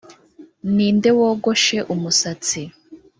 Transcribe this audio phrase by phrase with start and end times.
[0.75, 2.61] Ninde wogoshe umusatsi